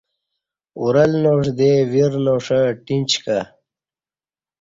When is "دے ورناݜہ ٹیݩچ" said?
1.57-3.11